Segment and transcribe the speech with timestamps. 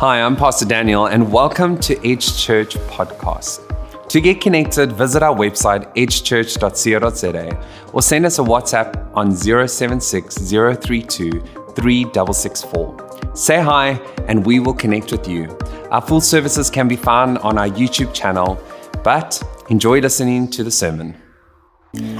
[0.00, 3.60] Hi, I'm Pastor Daniel, and welcome to Edge Church Podcast.
[4.08, 11.42] To get connected, visit our website, edgechurch.co.za, or send us a WhatsApp on 076 032
[11.76, 13.36] 3664.
[13.36, 13.90] Say hi,
[14.26, 15.54] and we will connect with you.
[15.90, 18.58] Our full services can be found on our YouTube channel,
[19.04, 21.14] but enjoy listening to the sermon.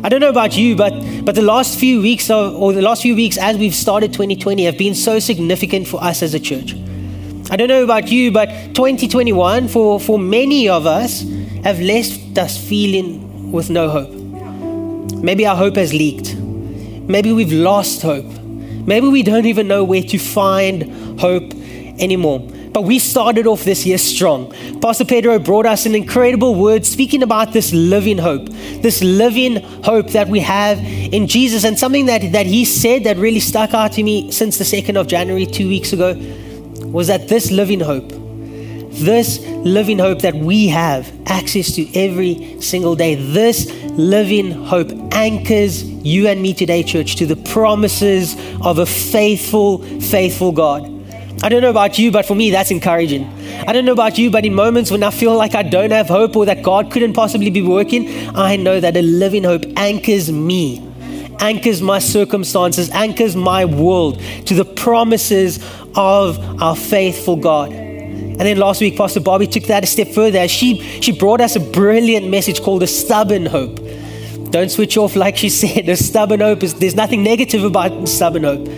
[0.04, 0.92] I don't know about you, but
[1.24, 4.76] but the last few weeks or the last few weeks as we've started 2020 have
[4.76, 6.74] been so significant for us as a church.
[7.50, 11.22] I don't know about you, but 2021 for, for many of us
[11.64, 14.10] have left us feeling with no hope.
[15.20, 16.36] Maybe our hope has leaked.
[16.36, 18.24] Maybe we've lost hope.
[18.24, 21.52] Maybe we don't even know where to find hope
[21.98, 22.38] anymore.
[22.72, 24.52] But we started off this year strong.
[24.80, 28.48] Pastor Pedro brought us an incredible word speaking about this living hope,
[28.80, 31.64] this living hope that we have in Jesus.
[31.64, 34.96] And something that, that he said that really stuck out to me since the 2nd
[34.96, 36.14] of January, two weeks ago,
[36.92, 38.10] was that this living hope,
[38.90, 45.84] this living hope that we have access to every single day, this living hope anchors
[45.84, 50.84] you and me today, church, to the promises of a faithful, faithful God.
[51.42, 53.26] I don't know about you, but for me, that's encouraging.
[53.66, 56.08] I don't know about you, but in moments when I feel like I don't have
[56.08, 60.30] hope or that God couldn't possibly be working, I know that a living hope anchors
[60.30, 60.86] me,
[61.40, 65.58] anchors my circumstances, anchors my world to the promises
[65.96, 67.72] of our faithful God.
[67.72, 70.48] And then last week, Pastor Bobby took that a step further.
[70.48, 73.78] She, she brought us a brilliant message called a stubborn hope.
[74.50, 75.88] Don't switch off, like she said.
[75.88, 78.68] A stubborn hope is there's nothing negative about stubborn hope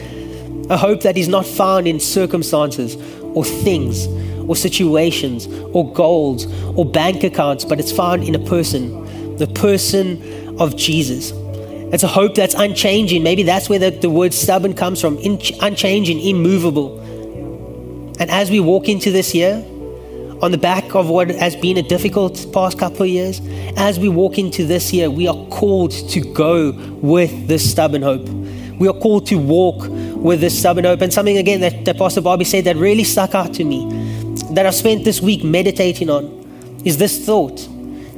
[0.70, 4.06] a hope that is not found in circumstances or things
[4.48, 6.46] or situations or goals
[6.77, 11.33] or bank accounts, but it's found in a person, the person of Jesus.
[11.93, 13.23] It's a hope that's unchanging.
[13.23, 16.98] Maybe that's where the, the word stubborn comes from in, unchanging, immovable.
[18.19, 19.62] And as we walk into this year,
[20.41, 23.43] on the back of what has been a difficult past couple of years,
[23.77, 28.27] as we walk into this year, we are called to go with this stubborn hope.
[28.79, 29.86] We are called to walk
[30.17, 31.02] with this stubborn hope.
[31.02, 33.86] And something again that, that Pastor Bobby said that really stuck out to me,
[34.52, 36.25] that I've spent this week meditating on,
[36.86, 37.69] is this thought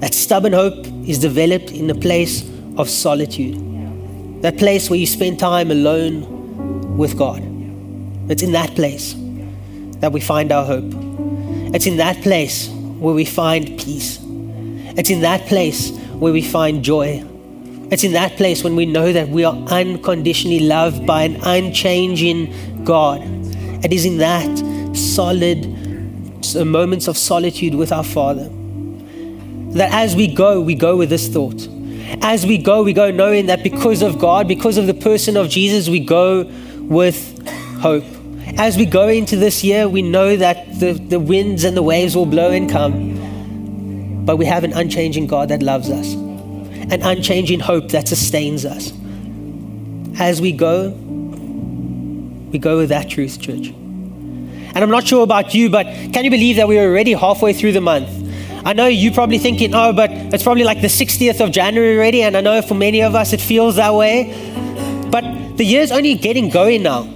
[0.01, 2.49] that stubborn hope is developed in a place
[2.79, 3.64] of solitude.
[4.44, 7.43] That place where you spend time alone with God.
[8.28, 9.15] It's in that place
[10.00, 10.93] that we find our hope.
[11.75, 14.19] It's in that place where we find peace.
[14.99, 17.25] It's in that place where we find joy.
[17.91, 22.84] It's in that place when we know that we are unconditionally loved by an unchanging
[22.84, 23.22] God.
[23.83, 25.65] It is in that solid
[26.54, 28.50] moments of solitude with our Father
[29.71, 31.66] that as we go, we go with this thought.
[32.22, 35.48] As we go, we go knowing that because of God, because of the person of
[35.48, 36.44] Jesus, we go
[36.81, 37.47] with
[37.81, 38.04] hope.
[38.56, 42.15] As we go into this year, we know that the, the winds and the waves
[42.15, 46.15] will blow and come, but we have an unchanging God that loves us
[46.91, 48.92] an unchanging hope that sustains us.
[50.19, 50.91] As we go,
[52.50, 53.69] we go with that truth, church.
[53.69, 57.72] And I'm not sure about you, but can you believe that we're already halfway through
[57.72, 58.09] the month?
[58.67, 62.23] I know you're probably thinking, oh, but it's probably like the 60th of January already,
[62.23, 64.33] and I know for many of us it feels that way.
[65.11, 65.25] But
[65.59, 67.14] the year's only getting going now.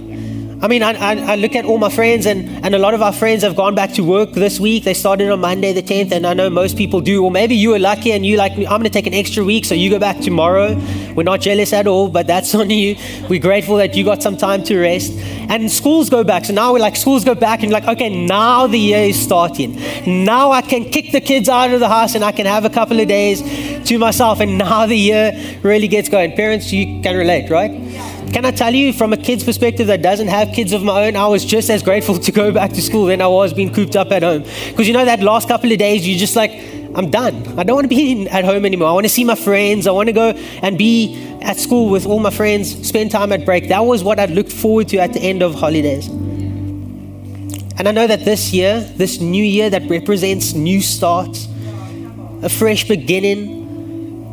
[0.61, 3.01] I mean, I, I, I, look at all my friends, and, and a lot of
[3.01, 4.83] our friends have gone back to work this week.
[4.83, 7.23] They started on Monday the 10th, and I know most people do.
[7.23, 9.63] Or maybe you were lucky and you like, I'm going to take an extra week,
[9.63, 10.75] so you go back tomorrow.
[11.15, 12.97] We're not jealous at all, but that's on you.
[13.29, 15.13] We're grateful that you got some time to rest.
[15.47, 16.43] And schools go back.
[16.43, 19.17] So now we're like, schools go back, and you're like, okay, now the year is
[19.17, 19.79] starting.
[20.25, 22.69] Now I can kick the kids out of the house and I can have a
[22.69, 23.41] couple of days
[23.87, 26.33] to myself, and now the year really gets going.
[26.33, 27.88] Parents, you can relate, right?
[28.33, 31.15] Can I tell you, from a kid's perspective that doesn't have kids of my own,
[31.15, 33.95] I was just as grateful to go back to school than I was being cooped
[33.95, 34.43] up at home.
[34.43, 36.51] Because you know, that last couple of days, you're just like,
[36.93, 37.35] I'm done.
[37.57, 38.87] I don't want to be at home anymore.
[38.87, 39.87] I want to see my friends.
[39.87, 40.29] I want to go
[40.61, 43.69] and be at school with all my friends, spend time at break.
[43.69, 46.07] That was what I looked forward to at the end of holidays.
[47.79, 51.47] And I know that this year, this new year that represents new starts,
[52.43, 53.58] a fresh beginning,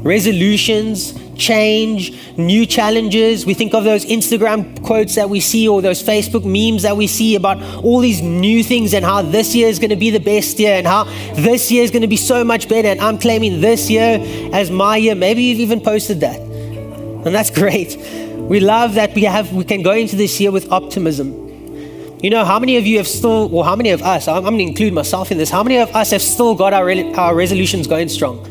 [0.02, 3.46] resolutions, change, new challenges.
[3.46, 7.06] We think of those Instagram quotes that we see or those Facebook memes that we
[7.06, 10.20] see about all these new things and how this year is going to be the
[10.20, 11.04] best year and how
[11.34, 12.88] this year is going to be so much better.
[12.88, 14.18] And I'm claiming this year
[14.52, 15.14] as my year.
[15.14, 16.40] Maybe you've even posted that.
[16.40, 17.96] And that's great.
[18.36, 21.44] We love that we have we can go into this year with optimism.
[22.22, 24.56] You know, how many of you have still, or how many of us, I'm, I'm
[24.56, 27.34] going to include myself in this, how many of us have still got our, our
[27.34, 28.44] resolutions going strong?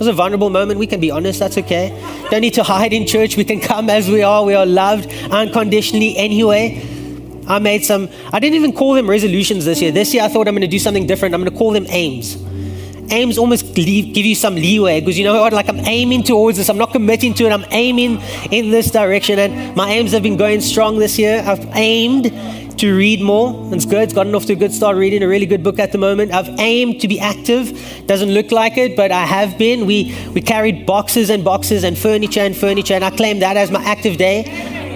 [0.00, 0.80] Was a vulnerable moment.
[0.80, 1.90] We can be honest, that's okay.
[2.30, 3.36] Don't need to hide in church.
[3.36, 4.44] We can come as we are.
[4.44, 6.82] We are loved unconditionally anyway.
[7.46, 9.92] I made some, I didn't even call them resolutions this year.
[9.92, 11.34] This year I thought I'm going to do something different.
[11.34, 12.36] I'm going to call them aims.
[13.12, 15.52] Aims almost leave, give you some leeway because you know what?
[15.52, 16.68] Like I'm aiming towards this.
[16.70, 17.52] I'm not committing to it.
[17.52, 19.38] I'm aiming in this direction.
[19.38, 21.42] And my aims have been going strong this year.
[21.44, 22.26] I've aimed
[22.80, 23.54] to read more.
[23.74, 24.04] It's good.
[24.04, 26.32] It's gotten off to a good start reading a really good book at the moment.
[26.32, 27.78] I've aimed to be active.
[28.06, 29.84] Doesn't look like it, but I have been.
[29.84, 33.70] We we carried boxes and boxes and furniture and furniture, and I claim that as
[33.70, 34.38] my active day.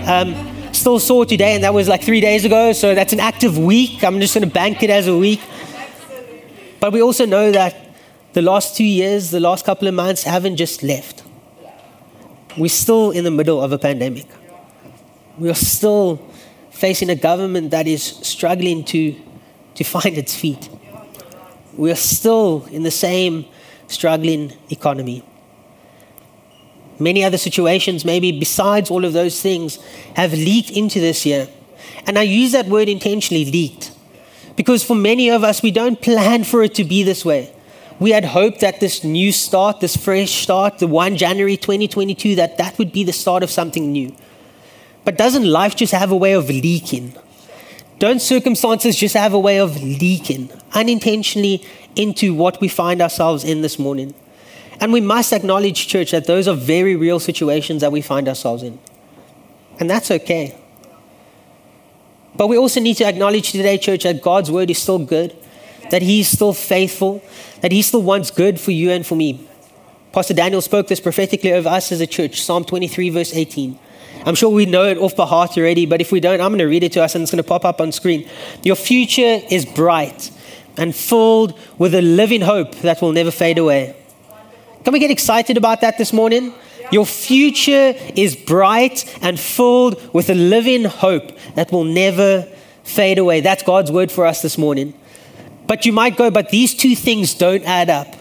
[0.06, 0.34] Um,
[0.72, 2.72] still sore today, and that was like three days ago.
[2.72, 4.02] So that's an active week.
[4.02, 5.42] I'm just going to bank it as a week.
[6.80, 7.76] But we also know that
[8.32, 11.22] the last two years, the last couple of months haven't just left.
[12.56, 14.26] We're still in the middle of a pandemic.
[15.38, 16.20] We are still
[16.84, 19.16] facing a government that is struggling to,
[19.74, 20.68] to find its feet.
[21.78, 23.46] We are still in the same
[23.86, 25.24] struggling economy.
[26.98, 29.78] Many other situations, maybe besides all of those things,
[30.14, 31.48] have leaked into this year.
[32.06, 33.90] And I use that word intentionally, leaked,
[34.54, 37.50] because for many of us, we don't plan for it to be this way.
[37.98, 42.58] We had hoped that this new start, this fresh start, the 1 January 2022, that
[42.58, 44.14] that would be the start of something new.
[45.04, 47.14] But doesn't life just have a way of leaking?
[47.98, 51.64] Don't circumstances just have a way of leaking unintentionally
[51.94, 54.14] into what we find ourselves in this morning?
[54.80, 58.62] And we must acknowledge, church, that those are very real situations that we find ourselves
[58.62, 58.78] in.
[59.78, 60.58] And that's okay.
[62.36, 65.36] But we also need to acknowledge today, church, that God's word is still good,
[65.90, 67.22] that He's still faithful,
[67.60, 69.48] that He still wants good for you and for me.
[70.12, 73.78] Pastor Daniel spoke this prophetically over us as a church, Psalm 23, verse 18.
[74.26, 76.58] I'm sure we know it off by heart already, but if we don't, I'm going
[76.58, 78.28] to read it to us and it's going to pop up on screen.
[78.62, 80.30] Your future is bright
[80.76, 83.96] and filled with a living hope that will never fade away.
[84.82, 86.54] Can we get excited about that this morning?
[86.90, 92.42] Your future is bright and filled with a living hope that will never
[92.82, 93.40] fade away.
[93.40, 94.94] That's God's word for us this morning.
[95.66, 98.14] But you might go, but these two things don't add up.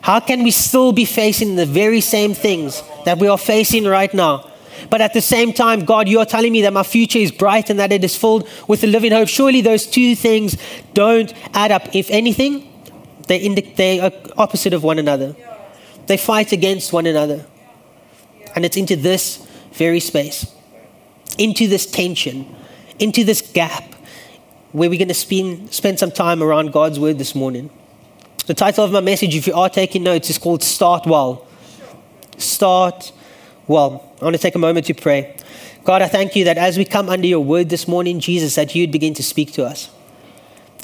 [0.00, 4.12] How can we still be facing the very same things that we are facing right
[4.12, 4.50] now?
[4.90, 7.70] But at the same time, God, you are telling me that my future is bright
[7.70, 9.28] and that it is filled with a living hope.
[9.28, 10.56] Surely those two things
[10.92, 11.94] don't add up.
[11.94, 12.70] If anything,
[13.28, 15.34] they, they are opposite of one another.
[16.06, 17.46] They fight against one another.
[18.54, 20.52] And it's into this very space,
[21.38, 22.54] into this tension,
[22.98, 23.94] into this gap
[24.72, 27.70] where we're going to spend, spend some time around God's word this morning.
[28.46, 31.46] The title of my message, if you are taking notes, is called Start Well.
[32.36, 33.12] Start
[33.66, 34.10] Well.
[34.20, 35.36] I want to take a moment to pray.
[35.84, 38.74] God, I thank you that as we come under your word this morning, Jesus, that
[38.74, 39.90] you'd begin to speak to us.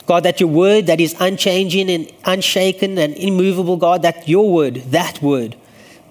[0.06, 4.74] God, that your word that is unchanging and unshaken and immovable, God, that your word,
[4.86, 5.56] that word,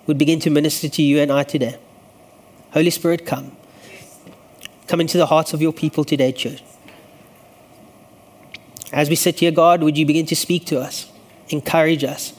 [0.08, 1.78] would begin to minister to you and I today.
[2.72, 3.56] Holy Spirit, come.
[4.88, 6.64] Come into the hearts of your people today, church.
[8.92, 11.12] As we sit here, God, would you begin to speak to us,
[11.50, 12.34] encourage us,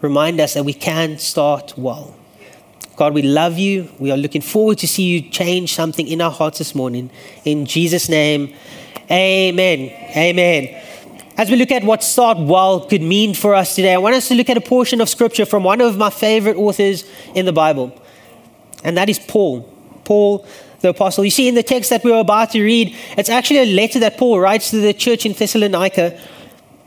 [0.00, 2.14] remind us that we can start well.
[2.96, 3.88] God, we love you.
[3.98, 7.10] We are looking forward to see you change something in our hearts this morning.
[7.44, 8.54] In Jesus' name,
[9.10, 9.80] amen.
[10.16, 10.82] Amen.
[11.38, 14.28] As we look at what start well could mean for us today, I want us
[14.28, 17.04] to look at a portion of scripture from one of my favorite authors
[17.34, 17.98] in the Bible,
[18.84, 19.62] and that is Paul.
[20.04, 20.46] Paul,
[20.80, 21.24] the apostle.
[21.24, 24.00] You see, in the text that we are about to read, it's actually a letter
[24.00, 26.20] that Paul writes to the church in Thessalonica.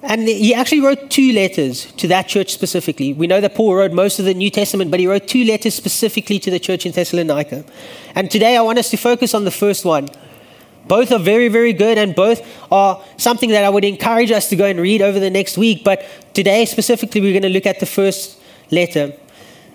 [0.07, 3.13] And he actually wrote two letters to that church specifically.
[3.13, 5.73] We know that Paul wrote most of the New Testament, but he wrote two letters
[5.73, 7.65] specifically to the church in Thessalonica.
[8.13, 10.09] And today I want us to focus on the first one.
[10.87, 14.55] Both are very, very good, and both are something that I would encourage us to
[14.55, 15.83] go and read over the next week.
[15.83, 18.39] But today, specifically, we're going to look at the first
[18.69, 19.11] letter.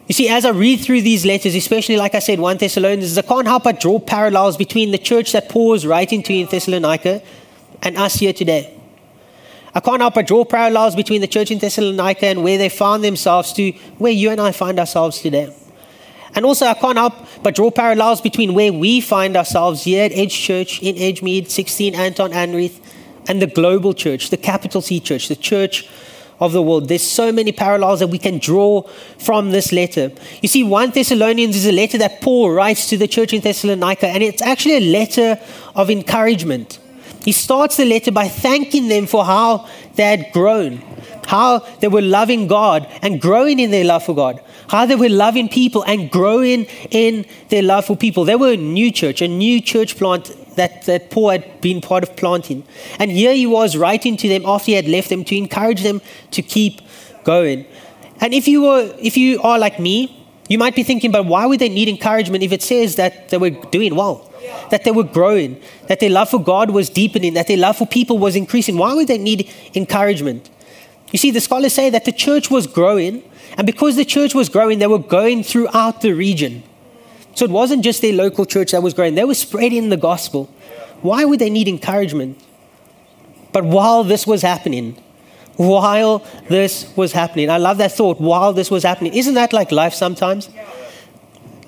[0.06, 3.22] You see, as I read through these letters, especially like I said, 1 Thessalonians, I
[3.22, 7.20] can't help but draw parallels between the church that Paul was writing to in Thessalonica
[7.82, 8.79] and us here today.
[9.74, 13.04] I can't help but draw parallels between the church in Thessalonica and where they found
[13.04, 15.54] themselves to where you and I find ourselves today.
[16.34, 20.12] And also, I can't help but draw parallels between where we find ourselves here at
[20.12, 22.80] Edge Church in Edgemead, 16 Anton Anrith,
[23.28, 25.88] and the global church, the capital C church, the church
[26.38, 26.88] of the world.
[26.88, 28.82] There's so many parallels that we can draw
[29.18, 30.10] from this letter.
[30.40, 34.06] You see, 1 Thessalonians is a letter that Paul writes to the church in Thessalonica,
[34.06, 35.38] and it's actually a letter
[35.74, 36.78] of encouragement.
[37.24, 40.82] He starts the letter by thanking them for how they had grown,
[41.26, 45.08] how they were loving God and growing in their love for God, how they were
[45.08, 48.24] loving people and growing in their love for people.
[48.24, 52.02] They were a new church, a new church plant that, that Paul had been part
[52.02, 52.64] of planting.
[52.98, 56.00] And here he was writing to them after he had left them to encourage them
[56.30, 56.80] to keep
[57.24, 57.66] going.
[58.20, 60.16] And if you were if you are like me,
[60.48, 63.38] you might be thinking, but why would they need encouragement if it says that they
[63.38, 64.29] were doing well?
[64.70, 67.86] That they were growing, that their love for God was deepening, that their love for
[67.86, 68.78] people was increasing.
[68.78, 70.48] Why would they need encouragement?
[71.12, 73.22] You see, the scholars say that the church was growing,
[73.56, 76.62] and because the church was growing, they were going throughout the region.
[77.34, 80.46] So it wasn't just their local church that was growing, they were spreading the gospel.
[81.02, 82.40] Why would they need encouragement?
[83.52, 85.02] But while this was happening,
[85.56, 89.14] while this was happening, I love that thought, while this was happening.
[89.14, 90.48] Isn't that like life sometimes?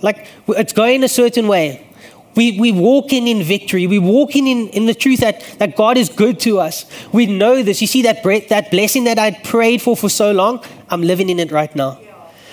[0.01, 1.87] Like it's going a certain way.
[2.35, 3.87] We, we walking in in victory.
[3.87, 6.87] We walking in, in the truth that, that God is good to us.
[7.13, 7.81] We know this.
[7.81, 10.65] You see that, that blessing that I prayed for for so long?
[10.89, 12.01] I'm living in it right now.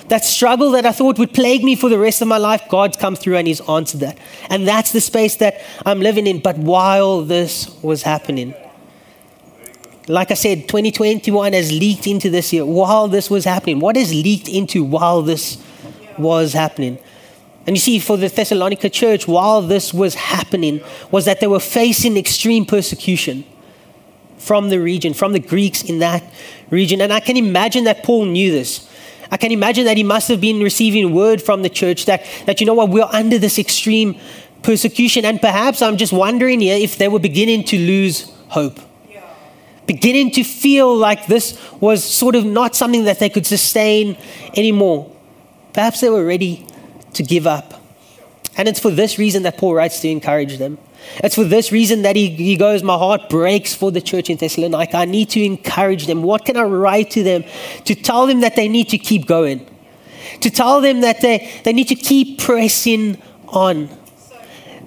[0.08, 2.98] That struggle that I thought would plague me for the rest of my life, God's
[2.98, 4.18] come through and He's answered that.
[4.50, 6.40] And that's the space that I'm living in.
[6.40, 8.56] But while this was happening,
[10.08, 13.80] like I said, 2021 has leaked into this year while this was happening.
[13.80, 15.64] What has leaked into while this
[16.18, 16.98] was happening?
[17.68, 21.60] And you see, for the Thessalonica church, while this was happening, was that they were
[21.60, 23.44] facing extreme persecution
[24.38, 26.24] from the region, from the Greeks in that
[26.70, 27.02] region.
[27.02, 28.90] And I can imagine that Paul knew this.
[29.32, 32.60] I can imagine that he must have been receiving word from the church that, that
[32.60, 34.20] you know what, we're under this extreme
[34.64, 35.26] persecution.
[35.26, 38.80] And perhaps I'm just wondering here if they were beginning to lose hope.
[39.86, 44.18] Beginning to feel like this was sort of not something that they could sustain
[44.56, 45.12] anymore.
[45.74, 46.66] Perhaps they were ready
[47.14, 47.80] to give up.
[48.58, 50.78] And it's for this reason that Paul writes to encourage them.
[51.24, 54.38] It's for this reason that he, he goes, My heart breaks for the church in
[54.38, 54.98] Thessalonica.
[54.98, 56.24] I need to encourage them.
[56.24, 57.46] What can I write to them?
[57.86, 59.66] To tell them that they need to keep going,
[60.42, 63.90] to tell them that they, they need to keep pressing on.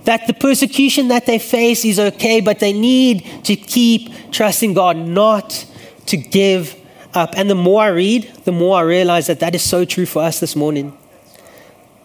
[0.04, 4.96] That the persecution that they face is okay, but they need to keep trusting God,
[4.96, 5.64] not
[6.06, 6.76] to give
[7.14, 7.34] up.
[7.36, 10.22] And the more I read, the more I realize that that is so true for
[10.22, 10.98] us this morning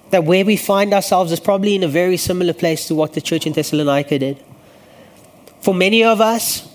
[0.09, 3.21] that where we find ourselves is probably in a very similar place to what the
[3.21, 4.43] church in Thessalonica did.
[5.61, 6.67] For many of us,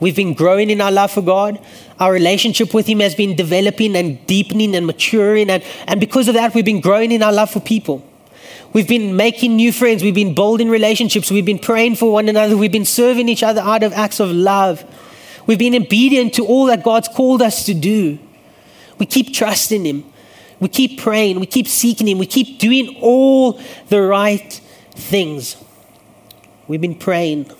[0.00, 1.60] we've been growing in our love for God.
[2.00, 5.48] Our relationship with Him has been developing and deepening and maturing.
[5.48, 8.06] And, and because of that, we've been growing in our love for people.
[8.72, 10.02] We've been making new friends.
[10.02, 11.30] We've been building relationships.
[11.30, 12.56] We've been praying for one another.
[12.56, 14.82] We've been serving each other out of acts of love.
[15.46, 18.18] We've been obedient to all that God's called us to do.
[18.98, 20.11] We keep trusting Him.
[20.62, 24.52] We keep praying, we keep seeking Him, we keep doing all the right
[24.92, 25.56] things.
[26.68, 27.50] We've been praying.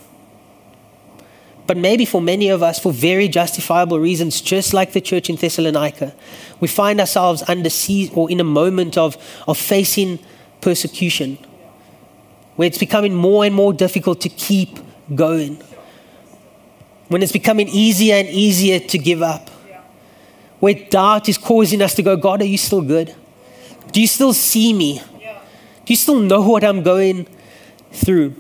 [1.67, 5.35] But maybe for many of us, for very justifiable reasons, just like the church in
[5.35, 6.15] Thessalonica,
[6.61, 9.17] we find ourselves under siege or in a moment of,
[9.49, 10.21] of facing
[10.61, 11.39] persecution,
[12.55, 14.79] where it's becoming more and more difficult to keep
[15.13, 15.61] going,
[17.09, 19.51] when it's becoming easier and easier to give up
[20.63, 23.13] where doubt is causing us to go, God, are you still good?
[23.91, 25.03] Do you still see me?
[25.85, 27.27] Do you still know what I'm going
[27.91, 28.37] through?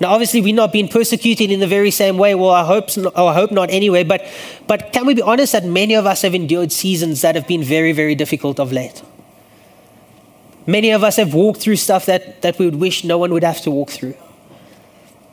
[0.00, 2.34] Now, obviously, we're not being persecuted in the very same way.
[2.34, 4.02] Well, I hope, I hope not anyway.
[4.02, 4.26] But,
[4.66, 7.62] but can we be honest that many of us have endured seasons that have been
[7.62, 9.00] very, very difficult of late?
[10.66, 13.44] Many of us have walked through stuff that, that we would wish no one would
[13.44, 14.16] have to walk through.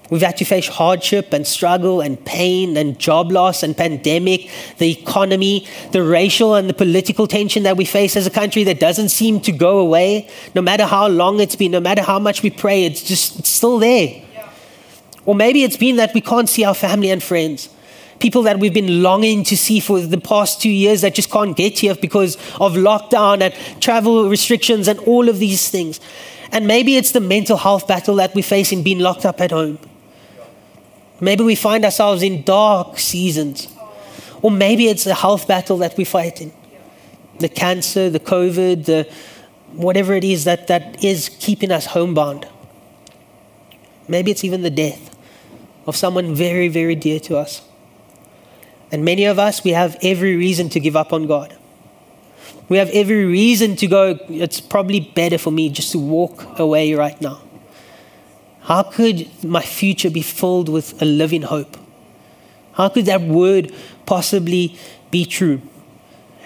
[0.10, 4.92] We've had to face hardship and struggle and pain and job loss and pandemic, the
[4.92, 9.10] economy, the racial and the political tension that we face as a country that doesn't
[9.10, 10.30] seem to go away.
[10.56, 13.50] No matter how long it's been, no matter how much we pray, it's just it's
[13.50, 14.24] still there.
[15.26, 17.70] Or maybe it's been that we can't see our family and friends.
[18.20, 21.56] People that we've been longing to see for the past two years that just can't
[21.56, 26.00] get here because of lockdown and travel restrictions and all of these things.
[26.54, 29.52] And maybe it's the mental health battle that we face in being locked up at
[29.52, 29.80] home.
[31.20, 33.68] Maybe we find ourselves in dark seasons.
[34.42, 36.54] Or maybe it's a health battle that we're fighting
[37.40, 39.12] the cancer, the COVID, the
[39.74, 42.48] whatever it is that, that is keeping us homebound.
[44.08, 45.16] Maybe it's even the death
[45.86, 47.62] of someone very, very dear to us.
[48.92, 51.56] And many of us, we have every reason to give up on God.
[52.70, 56.94] We have every reason to go, it's probably better for me just to walk away
[56.94, 57.42] right now.
[58.68, 61.78] How could my future be filled with a living hope?
[62.74, 63.72] How could that word
[64.06, 64.78] possibly
[65.10, 65.62] be true?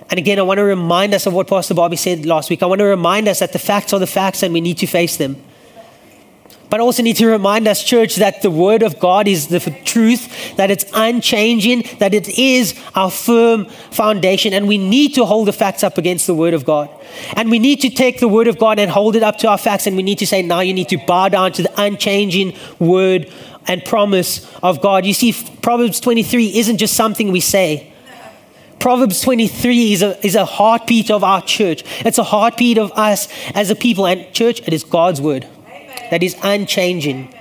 [0.07, 2.61] And again, I want to remind us of what Pastor Bobby said last week.
[2.61, 4.85] I want to remind us that the facts are the facts and we need to
[4.85, 5.35] face them.
[6.71, 9.59] But I also need to remind us, church, that the Word of God is the
[9.83, 14.53] truth, that it's unchanging, that it is our firm foundation.
[14.53, 16.89] And we need to hold the facts up against the Word of God.
[17.33, 19.57] And we need to take the Word of God and hold it up to our
[19.57, 19.85] facts.
[19.85, 23.29] And we need to say, now you need to bow down to the unchanging Word
[23.67, 25.05] and promise of God.
[25.05, 27.91] You see, Proverbs 23 isn't just something we say.
[28.79, 31.83] Proverbs 23 is a, is a heartbeat of our church.
[32.05, 34.07] It's a heartbeat of us as a people.
[34.07, 35.49] And church, it is God's word.
[36.11, 37.33] That is unchanging,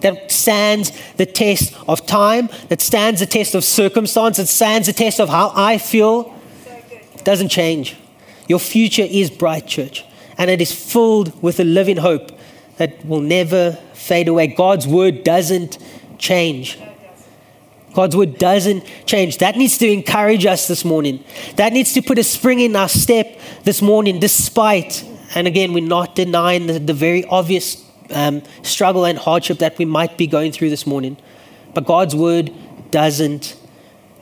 [0.00, 4.94] that stands the test of time, that stands the test of circumstance, that stands the
[4.94, 6.34] test of how I feel,
[7.22, 7.96] doesn't change.
[8.48, 10.04] Your future is bright, church,
[10.38, 12.32] and it is filled with a living hope
[12.78, 14.46] that will never fade away.
[14.46, 15.78] God's word doesn't
[16.18, 16.78] change.
[17.92, 19.38] God's word doesn't change.
[19.38, 21.22] That needs to encourage us this morning.
[21.56, 25.04] That needs to put a spring in our step this morning, despite,
[25.34, 27.83] and again, we're not denying the, the very obvious
[28.14, 31.16] um, struggle and hardship that we might be going through this morning.
[31.74, 32.52] But God's word
[32.90, 33.56] doesn't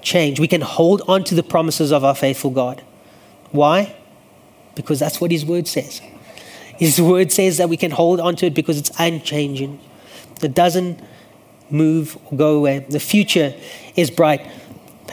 [0.00, 0.40] change.
[0.40, 2.82] We can hold on to the promises of our faithful God.
[3.50, 3.94] Why?
[4.74, 6.00] Because that's what His word says.
[6.76, 9.78] His word says that we can hold on to it because it's unchanging.
[10.42, 10.98] It doesn't
[11.70, 12.80] move or go away.
[12.80, 13.54] The future
[13.94, 14.46] is bright.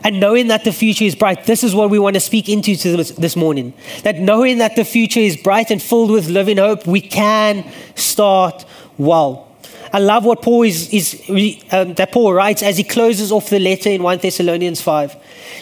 [0.03, 2.75] And knowing that the future is bright, this is what we want to speak into
[2.75, 3.73] to this, this morning.
[4.03, 8.65] That knowing that the future is bright and filled with living hope, we can start
[8.97, 9.47] well.
[9.91, 13.59] I love what Paul is, is um, that Paul writes as he closes off the
[13.59, 15.15] letter in 1 Thessalonians 5.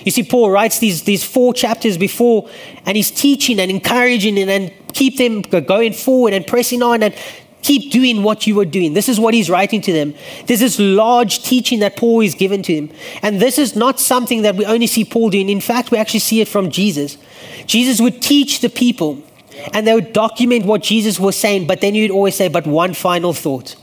[0.03, 2.49] You see, Paul writes these, these four chapters before,
[2.85, 7.15] and he's teaching and encouraging and, and keep them going forward and pressing on and
[7.67, 8.93] keep doing what you were doing.
[8.93, 10.15] This is what he's writing to them.
[10.45, 12.89] There's this large teaching that Paul is given to him.
[13.21, 15.49] And this is not something that we only see Paul doing.
[15.49, 17.17] In fact, we actually see it from Jesus.
[17.65, 19.21] Jesus would teach the people
[19.73, 22.93] and they would document what Jesus was saying, but then you'd always say, but one
[22.93, 23.75] final thought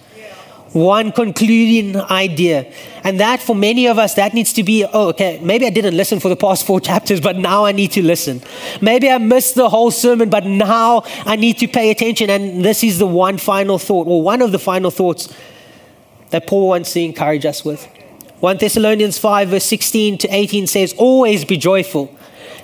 [0.75, 2.71] one concluding idea.
[3.05, 5.97] And that for many of us, that needs to be, oh, okay, maybe I didn't
[5.97, 8.43] listen for the past four chapters, but now I need to listen.
[8.81, 12.29] Maybe I missed the whole sermon, but now I need to pay attention.
[12.29, 15.33] And this is the one final thought, or one of the final thoughts
[16.31, 17.89] that Paul wants to encourage us with.
[18.41, 22.15] 1 Thessalonians 5, verse 16 to 18 says, Always be joyful.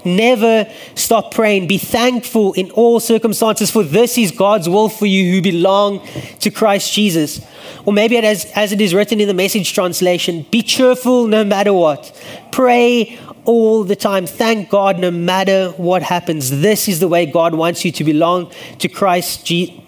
[0.05, 1.67] Never stop praying.
[1.67, 6.07] Be thankful in all circumstances, for this is God's will for you who belong
[6.41, 7.41] to Christ Jesus.
[7.85, 11.73] Or maybe as, as it is written in the message translation, be cheerful no matter
[11.73, 12.13] what.
[12.51, 14.27] Pray all the time.
[14.27, 16.61] Thank God no matter what happens.
[16.61, 19.85] This is the way God wants you to belong to Christ, Je-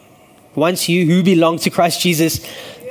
[0.54, 2.46] wants you who belong to Christ Jesus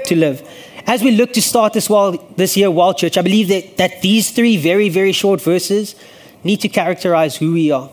[0.06, 0.48] to live.
[0.88, 4.02] As we look to start this, well, this year, Wild Church, I believe that, that
[4.02, 5.96] these three very, very short verses
[6.44, 7.90] need to characterize who we are.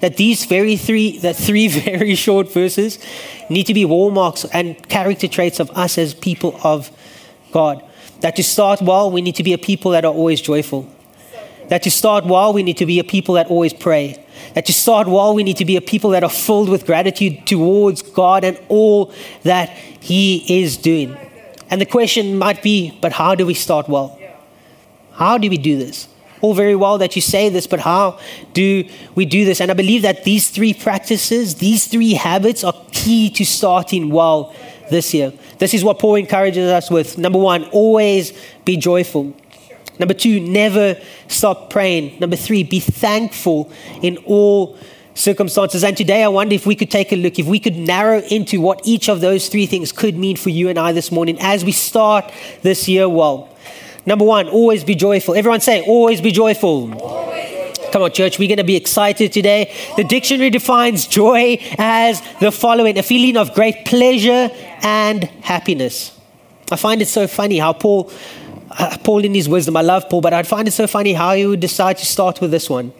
[0.00, 2.98] That these very three, that three very short verses
[3.50, 6.90] need to be hallmarks and character traits of us as people of
[7.52, 7.82] God.
[8.20, 10.88] That to start well, we need to be a people that are always joyful.
[11.68, 14.24] That to start well, we need to be a people that always pray.
[14.54, 17.46] That to start well, we need to be a people that are filled with gratitude
[17.46, 21.16] towards God and all that He is doing.
[21.70, 24.18] And the question might be, but how do we start well?
[25.12, 26.08] How do we do this?
[26.44, 28.18] All very well that you say this, but how
[28.52, 29.62] do we do this?
[29.62, 34.54] And I believe that these three practices, these three habits are key to starting well
[34.90, 35.32] this year.
[35.58, 37.16] This is what Paul encourages us with.
[37.16, 39.34] Number one, always be joyful.
[39.98, 42.20] Number two, never stop praying.
[42.20, 44.76] Number three, be thankful in all
[45.14, 45.82] circumstances.
[45.82, 48.60] And today I wonder if we could take a look, if we could narrow into
[48.60, 51.64] what each of those three things could mean for you and I this morning as
[51.64, 52.30] we start
[52.60, 53.48] this year well.
[54.06, 55.34] Number one, always be joyful.
[55.34, 56.92] Everyone say, always be joyful.
[57.00, 57.78] Always.
[57.94, 59.72] Come on, church, we're going to be excited today.
[59.96, 64.50] The dictionary defines joy as the following a feeling of great pleasure
[64.82, 66.18] and happiness.
[66.72, 68.10] I find it so funny how Paul,
[68.72, 71.34] uh, Paul in his wisdom, I love Paul, but I find it so funny how
[71.34, 72.92] he would decide to start with this one.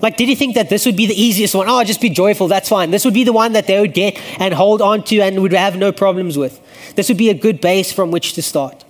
[0.00, 1.68] Like, did he think that this would be the easiest one?
[1.68, 2.90] Oh, just be joyful, that's fine.
[2.90, 5.52] This would be the one that they would get and hold on to and would
[5.52, 6.58] have no problems with.
[6.94, 8.86] This would be a good base from which to start.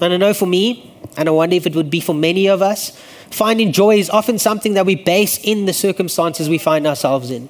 [0.00, 0.87] And I know for me,
[1.18, 2.96] and I wonder if it would be for many of us,
[3.30, 7.48] finding joy is often something that we base in the circumstances we find ourselves in.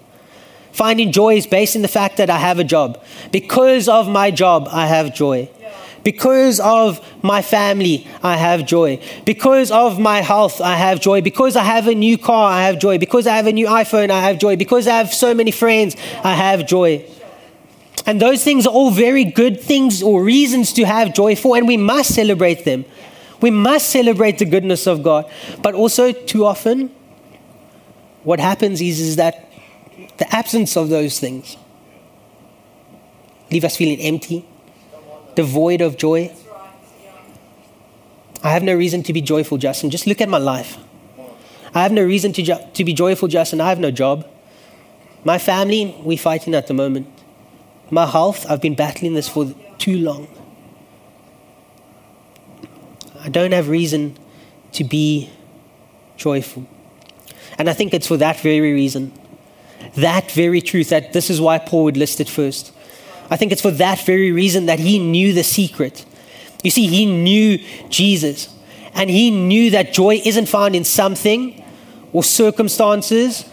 [0.73, 3.05] Finding joy is based in the fact that I have a job.
[3.31, 5.51] Because of my job, I have joy.
[6.03, 9.01] Because of my family, I have joy.
[9.27, 11.21] Because of my health, I have joy.
[11.21, 12.97] Because I have a new car, I have joy.
[12.97, 14.57] Because I have a new iPhone, I have joy.
[14.57, 17.05] Because I have so many friends, I have joy.
[18.07, 21.69] And those things are all very good things or reasons to have joy for, and
[21.69, 22.87] we must celebrate them.
[23.41, 25.31] We must celebrate the goodness of God.
[25.63, 26.91] But also, too often,
[28.25, 29.51] what happens is, is that
[30.19, 31.57] the absence of those things
[33.51, 34.45] leave us feeling empty,
[35.35, 36.35] devoid of joy.
[38.43, 39.91] I have no reason to be joyful, Justin.
[39.91, 40.77] Just look at my life.
[41.75, 43.61] I have no reason to, jo- to be joyful, Justin.
[43.61, 44.27] I have no job.
[45.25, 47.07] My family, we're fighting at the moment.
[47.91, 50.29] My health, I've been battling this for too long.
[53.21, 54.17] I don't have reason
[54.73, 55.31] to be
[56.17, 56.67] joyful.
[57.59, 59.13] And I think it's for that very reason,
[59.97, 62.73] that very truth, that this is why Paul would list it first.
[63.31, 66.05] I think it's for that very reason that he knew the secret.
[66.63, 68.55] You see, he knew Jesus.
[68.95, 71.65] And he knew that joy isn't found in something
[72.13, 73.45] or circumstances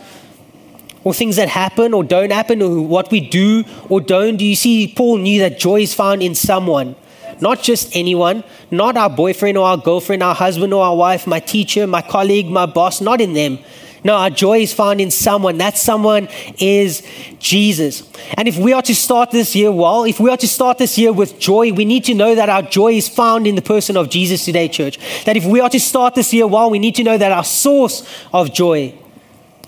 [1.04, 4.45] or things that happen or don't happen or what we do or don't do.
[4.45, 6.95] You see, Paul knew that joy is found in someone,
[7.41, 11.39] not just anyone, not our boyfriend or our girlfriend, our husband or our wife, my
[11.39, 13.60] teacher, my colleague, my boss, not in them.
[14.06, 15.58] No, our joy is found in someone.
[15.58, 17.02] That someone is
[17.39, 18.08] Jesus.
[18.38, 20.95] And if we are to start this year well, if we are to start this
[20.95, 23.98] year with joy, we need to know that our joy is found in the person
[23.98, 25.00] of Jesus today, church.
[25.26, 27.43] That if we are to start this year well, we need to know that our
[27.43, 28.95] source of joy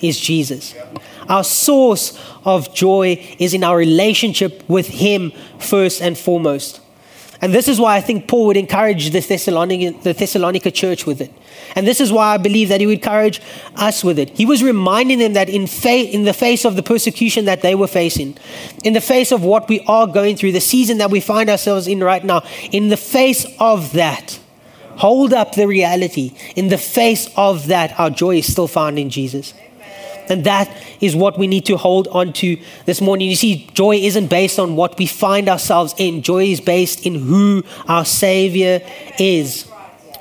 [0.04, 0.76] is Jesus.
[1.28, 6.80] Our source of joy is in our relationship with Him first and foremost.
[7.42, 11.22] And this is why I think Paul would encourage the Thessalonica, the Thessalonica church with
[11.22, 11.32] it.
[11.76, 13.42] And this is why I believe that he would encourage
[13.76, 14.30] us with it.
[14.32, 17.76] He was reminding them that in, fa- in the face of the persecution that they
[17.76, 18.38] were facing,
[18.84, 21.88] in the face of what we are going through, the season that we find ourselves
[21.88, 24.40] in right now, in the face of that,
[24.98, 26.36] hold up the reality.
[26.56, 29.54] In the face of that, our joy is still found in Jesus.
[30.30, 30.70] And that
[31.02, 33.30] is what we need to hold on to this morning.
[33.30, 37.16] You see, joy isn't based on what we find ourselves in, joy is based in
[37.16, 38.82] who our Savior
[39.20, 39.70] is.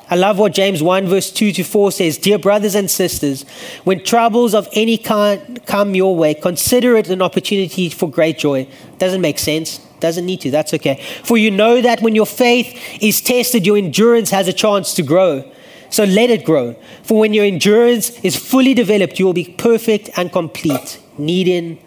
[0.08, 3.44] I love what James 1, verse 2 to 4 says Dear brothers and sisters,
[3.82, 8.68] when troubles of any kind come your way, consider it an opportunity for great joy.
[8.98, 9.78] Doesn't make sense.
[9.98, 10.50] Doesn't need to.
[10.50, 11.02] That's okay.
[11.24, 15.02] For you know that when your faith is tested, your endurance has a chance to
[15.02, 15.50] grow.
[15.96, 16.76] So let it grow.
[17.04, 21.78] For when your endurance is fully developed, you will be perfect and complete, needing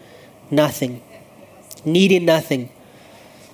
[0.50, 1.00] nothing.
[1.84, 2.70] Needing nothing.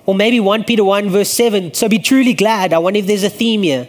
[0.07, 1.75] Or maybe 1 Peter 1, verse 7.
[1.75, 2.73] So be truly glad.
[2.73, 3.87] I wonder if there's a theme here.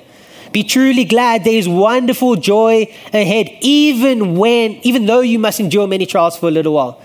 [0.53, 5.87] Be truly glad there is wonderful joy ahead, even when, even though you must endure
[5.87, 7.01] many trials for a little while.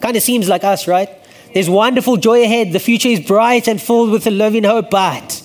[0.00, 1.10] Kind of seems like us, right?
[1.52, 2.72] There's wonderful joy ahead.
[2.72, 5.42] The future is bright and filled with a loving hope, but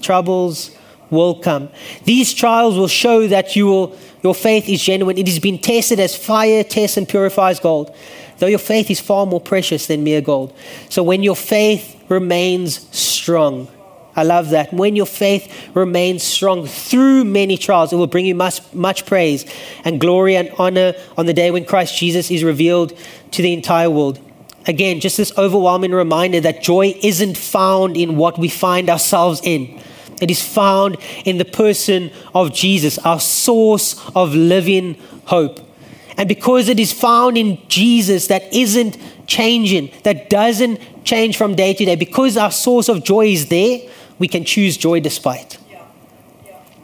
[0.00, 0.76] troubles
[1.10, 1.68] will come.
[2.04, 5.18] These trials will show that you will, your faith is genuine.
[5.18, 7.94] It has been tested as fire tests and purifies gold,
[8.38, 10.54] though your faith is far more precious than mere gold.
[10.88, 13.68] So when your faith remains strong,
[14.16, 14.72] I love that.
[14.72, 19.50] When your faith remains strong through many trials, it will bring you much, much praise
[19.84, 22.92] and glory and honor on the day when Christ Jesus is revealed
[23.32, 24.18] to the entire world.
[24.66, 29.80] Again, just this overwhelming reminder that joy isn't found in what we find ourselves in.
[30.20, 35.60] It is found in the person of Jesus, our source of living hope.
[36.16, 41.72] And because it is found in Jesus that isn't changing, that doesn't change from day
[41.72, 43.80] to day, because our source of joy is there,
[44.18, 45.56] we can choose joy despite.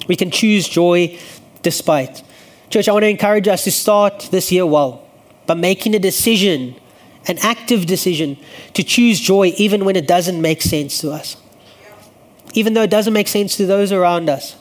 [0.09, 1.19] We can choose joy
[1.63, 2.23] despite.
[2.71, 5.07] Church, I want to encourage us to start this year well
[5.47, 6.75] by making a decision,
[7.27, 8.39] an active decision,
[8.73, 11.37] to choose joy even when it doesn't make sense to us
[12.57, 14.57] even though it doesn't make sense to those around us,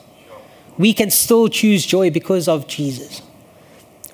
[0.76, 3.22] we can still choose joy because of Jesus.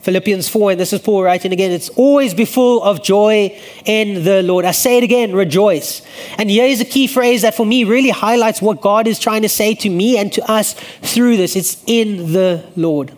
[0.03, 4.23] Philippians 4, and this is Paul writing again, it's always be full of joy in
[4.25, 4.64] the Lord.
[4.64, 6.03] I say it again, rejoice.
[6.38, 9.42] And here is a key phrase that for me really highlights what God is trying
[9.42, 11.57] to say to me and to us through this.
[11.57, 13.12] It's in the Lord.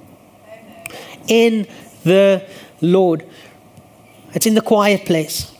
[1.26, 1.66] In
[2.04, 2.46] the
[2.80, 3.26] Lord.
[4.34, 5.54] It's in the quiet place,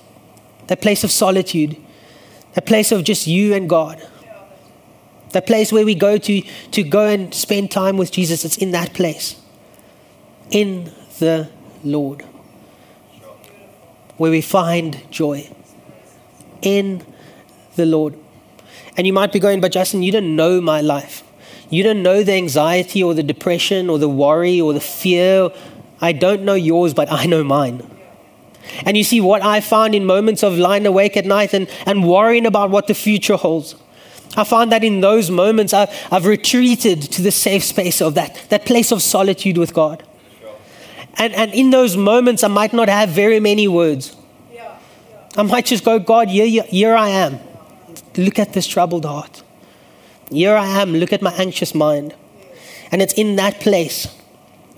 [0.66, 1.76] that place of solitude,
[2.54, 4.02] that place of just you and God
[5.34, 8.70] the place where we go to, to go and spend time with Jesus, it's in
[8.70, 9.36] that place.
[10.50, 11.50] In the
[11.82, 12.22] Lord.
[14.16, 15.50] Where we find joy.
[16.62, 17.04] In
[17.76, 18.14] the Lord.
[18.96, 21.22] And you might be going, but Justin, you don't know my life.
[21.68, 25.50] You don't know the anxiety or the depression or the worry or the fear.
[26.00, 27.90] I don't know yours, but I know mine.
[28.86, 32.08] And you see, what I find in moments of lying awake at night and, and
[32.08, 33.74] worrying about what the future holds
[34.36, 38.46] I find that in those moments, I've, I've retreated to the safe space of that,
[38.48, 40.02] that place of solitude with God.
[41.16, 44.16] And, and in those moments, I might not have very many words.
[45.36, 47.38] I might just go, God, here, here I am.
[48.16, 49.42] Look at this troubled heart.
[50.30, 50.92] Here I am.
[50.92, 52.14] Look at my anxious mind.
[52.92, 54.06] And it's in that place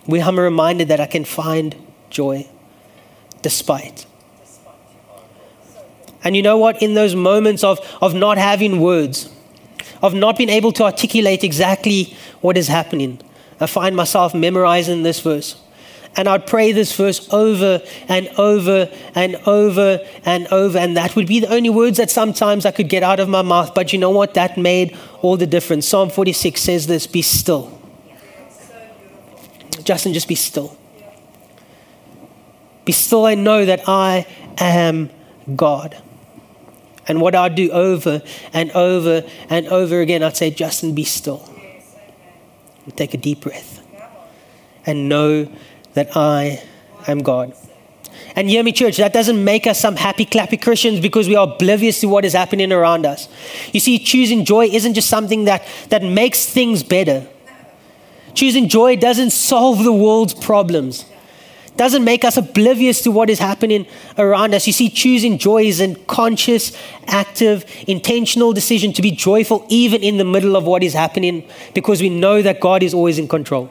[0.06, 1.76] where I'm reminded that I can find
[2.08, 2.48] joy
[3.42, 4.06] despite.
[6.24, 6.82] And you know what?
[6.82, 9.30] In those moments of, of not having words,
[10.02, 13.20] of not being able to articulate exactly what is happening.
[13.60, 15.60] I find myself memorizing this verse.
[16.18, 20.78] And I'd pray this verse over and over and over and over.
[20.78, 23.42] And that would be the only words that sometimes I could get out of my
[23.42, 23.74] mouth.
[23.74, 24.32] But you know what?
[24.34, 25.86] That made all the difference.
[25.86, 27.76] Psalm 46 says this Be still.
[29.84, 30.76] Justin, just be still.
[32.84, 34.26] Be still and know that I
[34.58, 35.10] am
[35.54, 35.96] God.
[37.08, 41.48] And what I'd do over and over and over again, I'd say, Justin, be still.
[42.94, 43.84] Take a deep breath
[44.84, 45.48] and know
[45.94, 46.62] that I
[47.08, 47.54] am God.
[48.34, 51.46] And hear me, church, that doesn't make us some happy, clappy Christians because we are
[51.46, 53.28] oblivious to what is happening around us.
[53.72, 57.26] You see, choosing joy isn't just something that, that makes things better.
[58.34, 61.06] Choosing joy doesn't solve the world's problems,
[61.76, 63.86] doesn't make us oblivious to what is happening
[64.18, 64.66] around us.
[64.66, 70.16] You see, choosing joy is a conscious, active, intentional decision to be joyful even in
[70.16, 73.70] the middle of what is happening because we know that God is always in control.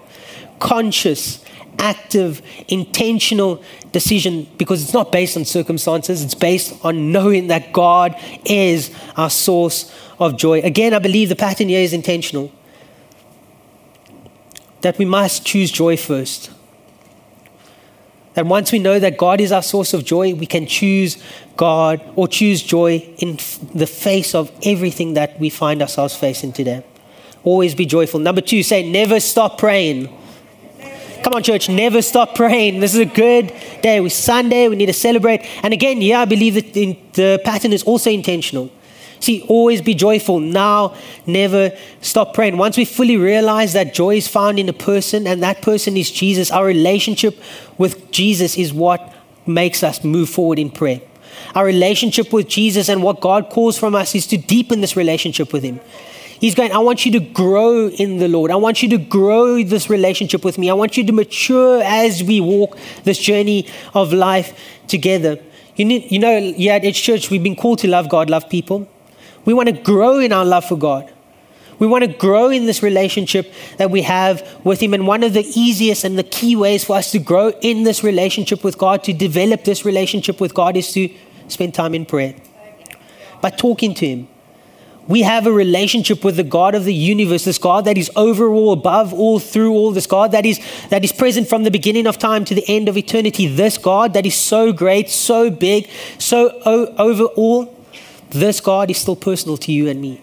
[0.60, 1.44] Conscious,
[1.80, 8.16] active, intentional decision because it's not based on circumstances, it's based on knowing that God
[8.46, 10.62] is our source of joy.
[10.62, 12.52] Again, I believe the pattern here is intentional.
[14.82, 16.52] That we must choose joy first.
[18.36, 21.22] That once we know that God is our source of joy, we can choose
[21.58, 23.38] God or choose joy in
[23.74, 26.84] the face of everything that we find ourselves facing today.
[27.44, 28.20] Always be joyful.
[28.20, 30.08] Number two, say never stop praying.
[31.24, 32.82] Come on, church, never stop praying.
[32.82, 34.00] This is a good day.
[34.00, 35.42] We're Sunday, we need to celebrate.
[35.64, 36.74] And again, yeah, I believe that
[37.14, 38.70] the pattern is also intentional.
[39.20, 40.40] See, always be joyful.
[40.40, 42.58] Now, never stop praying.
[42.58, 46.12] Once we fully realize that joy is found in a person and that person is
[46.12, 47.40] Jesus, our relationship
[47.78, 49.14] with Jesus is what
[49.46, 51.02] makes us move forward in prayer.
[51.54, 55.54] Our relationship with Jesus and what God calls from us is to deepen this relationship
[55.54, 55.80] with Him.
[56.40, 58.52] He's going, I want you to grow in the Lord.
[58.52, 60.70] I want you to grow this relationship with me.
[60.70, 65.40] I want you to mature as we walk this journey of life together.
[65.78, 68.50] You, need, you know, yeah, at Edge Church, we've been called to love God, love
[68.50, 68.88] people.
[69.46, 71.12] We want to grow in our love for God.
[71.78, 74.94] We want to grow in this relationship that we have with Him.
[74.94, 78.04] And one of the easiest and the key ways for us to grow in this
[78.04, 81.10] relationship with God, to develop this relationship with God, is to
[81.48, 82.36] spend time in prayer.
[83.42, 84.28] By talking to Him,
[85.08, 88.48] we have a relationship with the God of the universe, this God that is over
[88.48, 92.08] all, above all, through all, this God that is, that is present from the beginning
[92.08, 95.88] of time to the end of eternity, this God that is so great, so big,
[96.18, 96.60] so
[96.98, 97.75] over all.
[98.36, 100.22] This God is still personal to you and me.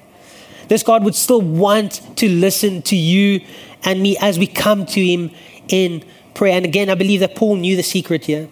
[0.68, 3.40] This God would still want to listen to you
[3.84, 5.30] and me as we come to Him
[5.68, 6.56] in prayer.
[6.56, 8.48] And again, I believe that Paul knew the secret here.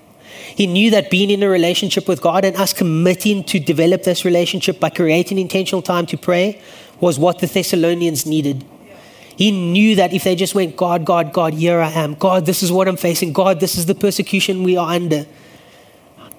[0.57, 4.25] He knew that being in a relationship with God and us committing to develop this
[4.25, 6.61] relationship by creating intentional time to pray
[7.01, 8.65] was what the Thessalonians needed.
[9.37, 12.15] He knew that if they just went, God, God, God, here I am.
[12.15, 13.33] God, this is what I'm facing.
[13.33, 15.27] God, this is the persecution we are under.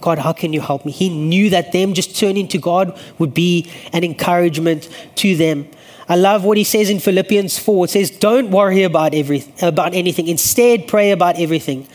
[0.01, 0.91] God, how can you help me?
[0.91, 5.67] He knew that them just turning to God would be an encouragement to them.
[6.09, 7.85] I love what he says in Philippians 4.
[7.85, 10.27] It says, Don't worry about, every, about anything.
[10.27, 11.87] Instead, pray about everything.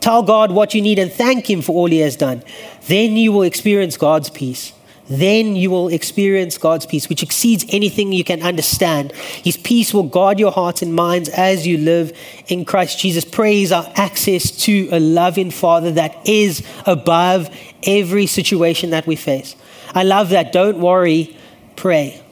[0.00, 2.42] Tell God what you need and thank Him for all He has done.
[2.88, 4.72] Then you will experience God's peace.
[5.08, 9.12] Then you will experience God's peace, which exceeds anything you can understand.
[9.12, 13.24] His peace will guard your hearts and minds as you live in Christ Jesus.
[13.24, 17.50] Praise our access to a loving Father that is above
[17.82, 19.56] every situation that we face.
[19.94, 20.52] I love that.
[20.52, 21.36] Don't worry,
[21.76, 22.22] pray.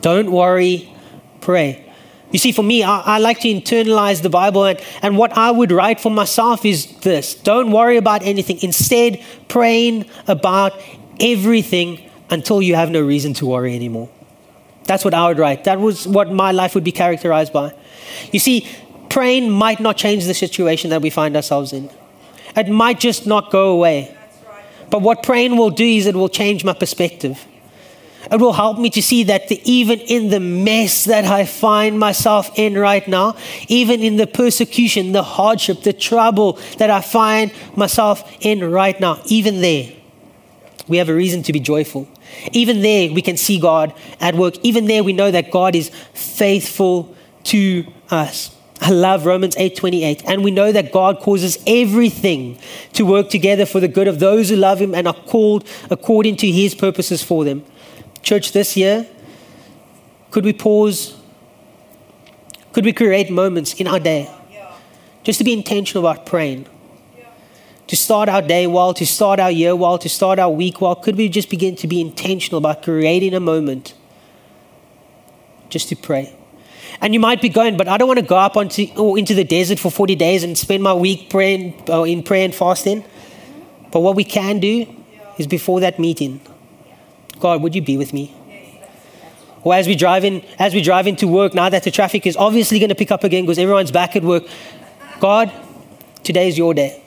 [0.00, 0.92] Don't worry,
[1.40, 1.92] pray.
[2.32, 5.50] You see, for me, I, I, like to internalize the Bible, and, and what I
[5.50, 8.58] would write for myself is this don't worry about anything.
[8.62, 10.72] Instead, praying about
[11.20, 14.08] everything until you have no reason to worry anymore.
[14.84, 15.64] That's what I would write.
[15.64, 17.74] That was what my life would be characterized by.
[18.32, 18.66] You see,
[19.08, 21.90] praying might not change the situation that we find ourselves in,
[22.56, 24.16] it might just not go away.
[24.90, 27.46] But what praying will do is it will change my perspective.
[28.30, 31.98] It will help me to see that the, even in the mess that I find
[31.98, 33.36] myself in right now,
[33.68, 39.20] even in the persecution, the hardship, the trouble that I find myself in right now,
[39.26, 39.92] even there,
[40.88, 42.08] we have a reason to be joyful.
[42.52, 44.54] Even there, we can see God at work.
[44.62, 47.14] Even there, we know that God is faithful
[47.44, 48.54] to us.
[48.80, 52.58] I love Romans 8:28 and we know that God causes everything
[52.94, 56.36] to work together for the good of those who love him and are called according
[56.38, 57.64] to his purposes for them.
[58.22, 59.06] Church, this year,
[60.32, 61.16] could we pause?
[62.72, 64.28] Could we create moments in our day
[65.22, 66.66] just to be intentional about praying?
[67.88, 70.94] To start our day well, to start our year well, to start our week well,
[70.94, 73.94] could we just begin to be intentional about creating a moment
[75.68, 76.34] just to pray?
[77.00, 79.34] And you might be going, but I don't want to go up onto, or into
[79.34, 83.04] the desert for 40 days and spend my week praying, uh, in prayer and fasting.
[83.90, 84.86] But what we can do
[85.36, 86.40] is before that meeting,
[87.40, 88.34] God, would you be with me?
[89.64, 92.36] Or as we drive in, as we drive into work, now that the traffic is
[92.36, 94.44] obviously going to pick up again because everyone's back at work,
[95.20, 95.52] God,
[96.22, 97.01] today is your day.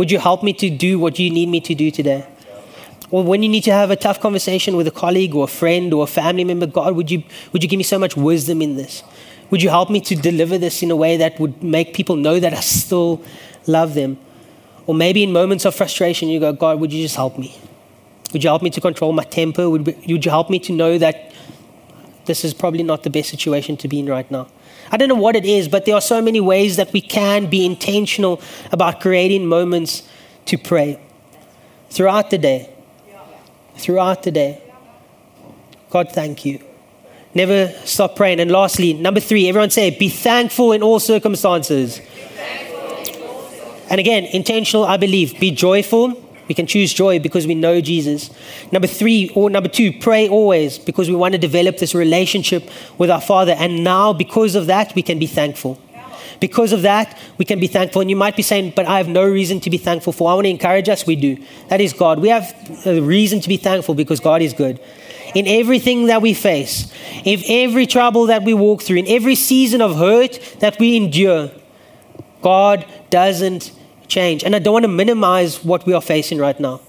[0.00, 2.26] Would you help me to do what you need me to do today?
[3.10, 5.92] Or when you need to have a tough conversation with a colleague or a friend
[5.92, 8.76] or a family member, God, would you, would you give me so much wisdom in
[8.76, 9.02] this?
[9.50, 12.40] Would you help me to deliver this in a way that would make people know
[12.40, 13.22] that I still
[13.66, 14.16] love them?
[14.86, 17.54] Or maybe in moments of frustration, you go, God, would you just help me?
[18.32, 19.68] Would you help me to control my temper?
[19.68, 21.30] Would, would you help me to know that
[22.24, 24.48] this is probably not the best situation to be in right now?
[24.90, 27.46] I don't know what it is, but there are so many ways that we can
[27.46, 28.40] be intentional
[28.72, 30.02] about creating moments
[30.46, 30.98] to pray
[31.90, 32.70] throughout the day.
[33.76, 34.62] Throughout the day.
[35.90, 36.60] God, thank you.
[37.34, 38.40] Never stop praying.
[38.40, 42.00] And lastly, number three, everyone say, be thankful in all circumstances.
[43.88, 45.38] And again, intentional, I believe.
[45.40, 46.29] Be joyful.
[46.50, 48.28] We can choose joy because we know Jesus.
[48.72, 53.08] Number three, or number two, pray always because we want to develop this relationship with
[53.08, 53.52] our Father.
[53.52, 55.80] And now, because of that, we can be thankful.
[56.40, 58.00] Because of that, we can be thankful.
[58.00, 60.28] And you might be saying, but I have no reason to be thankful for.
[60.28, 61.38] I want to encourage us, we do.
[61.68, 62.18] That is God.
[62.18, 62.52] We have
[62.84, 64.80] a reason to be thankful because God is good
[65.32, 66.92] in everything that we face,
[67.24, 71.52] in every trouble that we walk through, in every season of hurt that we endure,
[72.42, 73.70] God doesn't
[74.10, 74.44] change.
[74.44, 76.80] And I don't want to minimize what we are facing right now.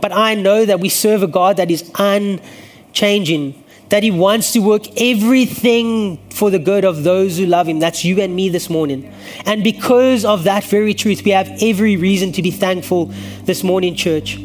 [0.00, 4.58] But I know that we serve a God that is unchanging, that He wants to
[4.58, 7.78] work everything for the good of those who love Him.
[7.78, 9.14] That's you and me this morning.
[9.44, 13.12] And because of that very truth, we have every reason to be thankful
[13.44, 14.38] this morning, church.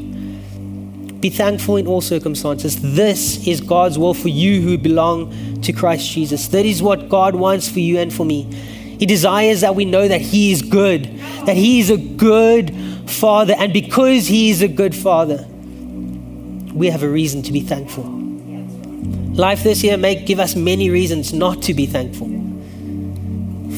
[1.19, 2.79] Be thankful in all circumstances.
[2.79, 6.47] This is God's will for you who belong to Christ Jesus.
[6.49, 8.47] That is what God wants for you and for me.
[8.99, 11.05] He desires that we know that He is good,
[11.45, 12.73] that He is a good
[13.09, 13.53] Father.
[13.57, 15.45] And because He is a good Father,
[16.73, 18.03] we have a reason to be thankful.
[18.03, 22.27] Life this year may give us many reasons not to be thankful.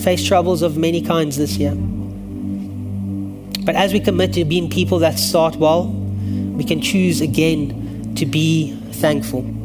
[0.04, 1.76] Face troubles of many kinds this year.
[3.66, 8.26] But as we commit to being people that start well, we can choose again to
[8.26, 9.59] be thankful.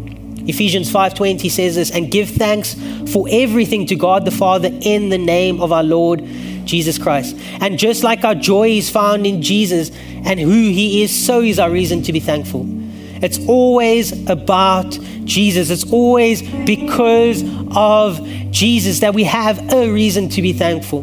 [0.46, 2.76] Ephesians 5:20 says this and give thanks
[3.06, 6.22] for everything to God the Father in the name of our Lord
[6.64, 7.36] Jesus Christ.
[7.60, 9.90] And just like our joy is found in Jesus
[10.24, 12.66] and who he is, so is our reason to be thankful.
[13.22, 15.70] It's always about Jesus.
[15.70, 17.42] It's always because
[17.74, 21.00] of Jesus that we have a reason to be thankful.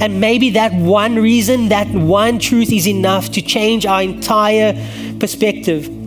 [0.00, 4.72] And maybe that one reason, that one truth is enough to change our entire
[5.20, 6.01] perspective.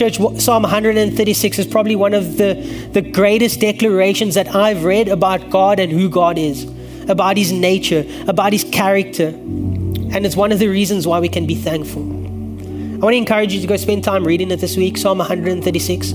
[0.00, 2.54] Church, Psalm 136 is probably one of the,
[2.94, 6.64] the greatest declarations that I've read about God and who God is,
[7.10, 9.26] about His nature, about His character.
[9.26, 12.00] And it's one of the reasons why we can be thankful.
[12.00, 16.12] I want to encourage you to go spend time reading it this week, Psalm 136.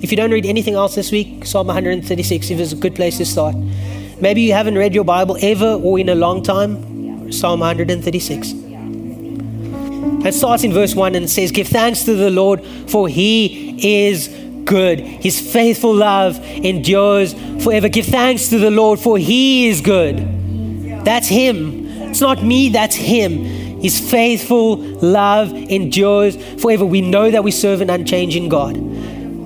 [0.00, 3.26] If you don't read anything else this week, Psalm 136 is a good place to
[3.26, 3.56] start.
[4.20, 8.67] Maybe you haven't read your Bible ever or in a long time, Psalm 136.
[10.24, 14.28] It starts in verse 1 and says, Give thanks to the Lord, for he is
[14.64, 15.00] good.
[15.00, 17.88] His faithful love endures forever.
[17.88, 21.04] Give thanks to the Lord, for he is good.
[21.04, 21.86] That's him.
[22.10, 23.44] It's not me, that's him.
[23.80, 26.84] His faithful love endures forever.
[26.84, 28.76] We know that we serve an unchanging God.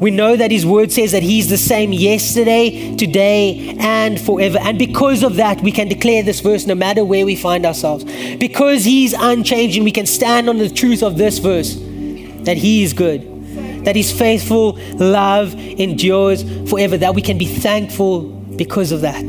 [0.00, 4.59] We know that His word says that He's the same yesterday, today, and forever.
[4.61, 8.05] And because of that, we can declare this verse no matter where we find ourselves.
[8.37, 12.92] Because He's unchanging, we can stand on the truth of this verse that He is
[12.92, 19.22] good, that His faithful love endures forever, that we can be thankful because of that.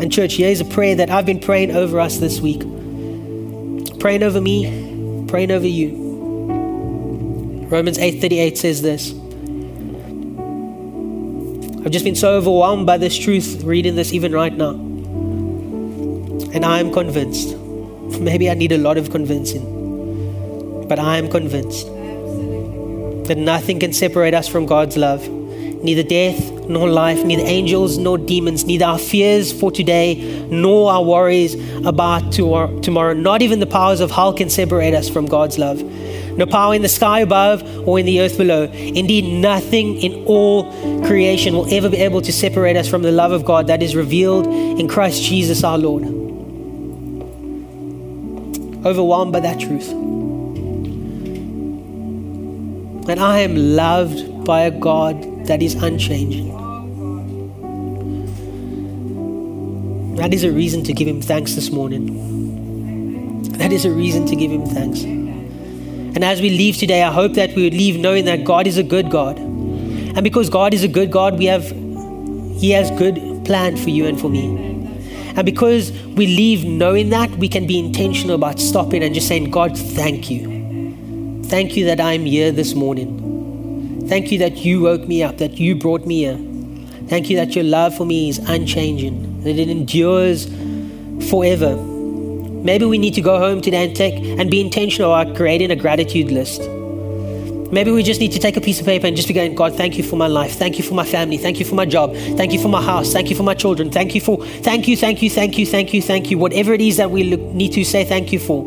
[0.00, 2.60] And, church, here's a prayer that I've been praying over us this week.
[4.00, 6.00] Praying over me, praying over you.
[7.70, 9.14] Romans 8:38 says this.
[11.82, 14.72] I've just been so overwhelmed by this truth reading this even right now.
[16.52, 17.56] And I am convinced.
[18.20, 20.86] Maybe I need a lot of convincing.
[20.86, 21.86] But I am convinced
[23.28, 25.26] that nothing can separate us from God's love.
[25.26, 31.02] Neither death nor life, neither angels nor demons, neither our fears for today nor our
[31.02, 31.54] worries
[31.86, 35.80] about tomorrow, not even the powers of hell can separate us from God's love
[36.36, 38.64] no power in the sky above or in the earth below.
[38.64, 40.70] Indeed, nothing in all
[41.04, 43.96] creation will ever be able to separate us from the love of God that is
[43.96, 46.04] revealed in Christ Jesus our Lord.
[48.84, 49.90] Overwhelmed by that truth.
[53.08, 56.56] And I am loved by a God that is unchanging.
[60.16, 63.42] That is a reason to give him thanks this morning.
[63.58, 65.19] That is a reason to give him thanks.
[66.14, 68.76] And as we leave today, I hope that we would leave knowing that God is
[68.76, 69.38] a good God.
[69.38, 71.70] And because God is a good God, we have
[72.60, 74.46] He has good plan for you and for me.
[75.36, 79.50] And because we leave knowing that, we can be intentional about stopping and just saying,
[79.50, 81.42] God, thank you.
[81.44, 84.06] Thank you that I'm here this morning.
[84.08, 86.36] Thank you that you woke me up, that you brought me here.
[87.06, 90.46] Thank you that your love for me is unchanging, that it endures
[91.30, 91.89] forever.
[92.62, 95.76] Maybe we need to go home today and take and be intentional about creating a
[95.76, 96.60] gratitude list.
[97.72, 99.76] Maybe we just need to take a piece of paper and just be going, God,
[99.76, 100.56] thank you for my life.
[100.56, 101.36] Thank you for my family.
[101.36, 102.14] Thank you for my job.
[102.14, 103.12] Thank you for my house.
[103.12, 103.90] Thank you for my children.
[103.90, 106.38] Thank you for, thank you, thank you, thank you, thank you, thank you.
[106.38, 108.64] Whatever it is that we look, need to say thank you for.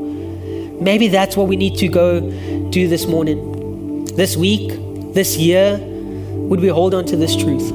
[0.81, 2.21] Maybe that's what we need to go
[2.69, 4.05] do this morning.
[4.15, 4.71] This week,
[5.13, 7.67] this year, would we hold on to this truth?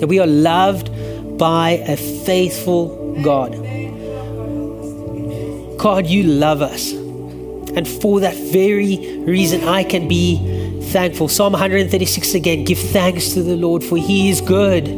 [0.00, 0.90] That we are loved
[1.38, 3.54] by a faithful God.
[5.78, 6.92] God, you love us.
[6.92, 11.28] And for that very reason, I can be thankful.
[11.28, 14.88] Psalm 136 again give thanks to the Lord, for he is good.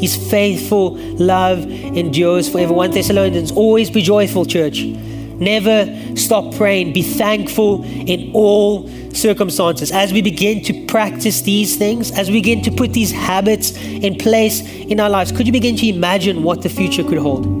[0.00, 2.72] His faithful love endures forever.
[2.72, 4.84] 1 Thessalonians, always be joyful, church.
[4.84, 6.92] Never stop praying.
[6.92, 9.90] Be thankful in all circumstances.
[9.90, 14.16] As we begin to practice these things, as we begin to put these habits in
[14.16, 17.57] place in our lives, could you begin to imagine what the future could hold?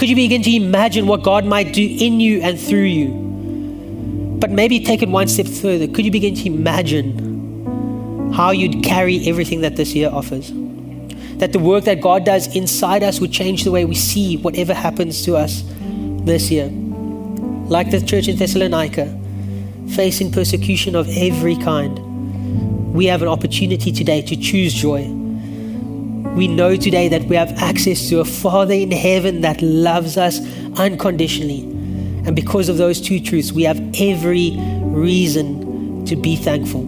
[0.00, 3.10] Could you begin to imagine what God might do in you and through you?
[4.40, 5.86] But maybe take it one step further.
[5.86, 10.52] Could you begin to imagine how you'd carry everything that this year offers?
[11.36, 14.72] That the work that God does inside us would change the way we see whatever
[14.72, 15.64] happens to us
[16.24, 16.70] this year.
[17.68, 19.04] Like the church in Thessalonica,
[19.90, 25.19] facing persecution of every kind, we have an opportunity today to choose joy.
[26.34, 30.40] We know today that we have access to a Father in heaven that loves us
[30.78, 31.62] unconditionally.
[32.24, 36.82] And because of those two truths, we have every reason to be thankful.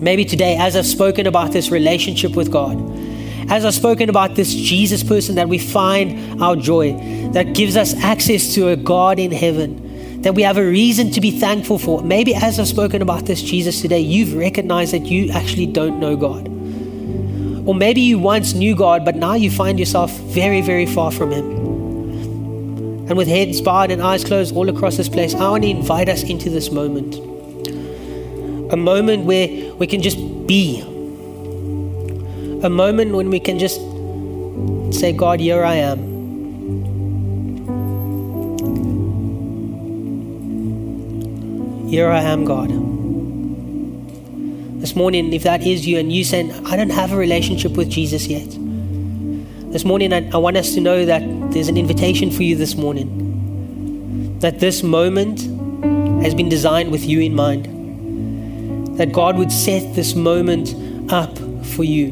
[0.00, 2.78] Maybe today, as I've spoken about this relationship with God,
[3.50, 6.92] as I've spoken about this Jesus person that we find our joy,
[7.32, 11.20] that gives us access to a God in heaven, that we have a reason to
[11.20, 12.02] be thankful for.
[12.02, 16.16] Maybe as I've spoken about this Jesus today, you've recognized that you actually don't know
[16.16, 16.53] God.
[17.66, 21.30] Or maybe you once knew God, but now you find yourself very, very far from
[21.30, 21.50] Him.
[23.06, 26.08] And with heads bowed and eyes closed all across this place, I want to invite
[26.08, 27.16] us into this moment.
[28.72, 30.82] A moment where we can just be
[32.64, 33.78] a moment when we can just
[34.98, 35.98] say, God, here I am.
[41.88, 42.93] Here I am, God.
[44.84, 47.88] This morning, if that is you and you saying, I don't have a relationship with
[47.88, 48.44] Jesus yet,
[49.72, 51.22] this morning I, I want us to know that
[51.52, 54.38] there's an invitation for you this morning.
[54.40, 55.40] That this moment
[56.22, 58.98] has been designed with you in mind.
[58.98, 60.74] That God would set this moment
[61.10, 62.10] up for you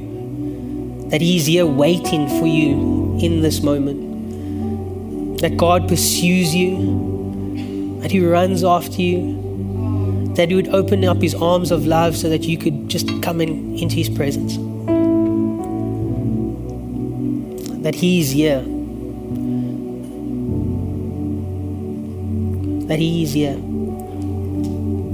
[1.10, 5.40] that He's here waiting for you in this moment.
[5.42, 9.51] That God pursues you, that He runs after you,
[10.36, 13.40] that He would open up His arms of love so that you could just come
[13.40, 14.56] in, into His presence.
[17.82, 18.60] That He is here.
[22.86, 23.58] That He is here.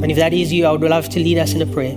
[0.01, 1.97] And if that is you, I would love to lead us in a prayer.